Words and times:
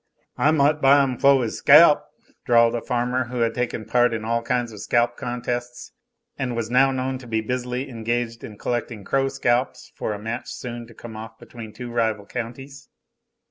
"I 0.35 0.49
might 0.49 0.81
buy 0.81 1.03
'im 1.03 1.19
foh 1.19 1.43
'is 1.43 1.59
scalp," 1.59 2.03
drawled 2.43 2.73
a 2.73 2.81
farmer, 2.81 3.25
who 3.25 3.41
had 3.41 3.53
taken 3.53 3.85
part 3.85 4.15
in 4.15 4.25
all 4.25 4.41
kinds 4.41 4.71
of 4.71 4.81
scalp 4.81 5.15
contests, 5.15 5.91
and 6.39 6.55
was 6.55 6.71
now 6.71 6.89
known 6.91 7.19
to 7.19 7.27
be 7.27 7.39
busily 7.39 7.87
engaged 7.87 8.43
in 8.43 8.57
collecting 8.57 9.03
crow 9.03 9.27
scalps 9.27 9.91
for 9.95 10.13
a 10.13 10.17
match 10.19 10.47
soon 10.51 10.87
to 10.87 10.95
come 10.95 11.15
off 11.15 11.37
between 11.37 11.71
two 11.71 11.91
rival 11.91 12.25
counties. 12.25 12.89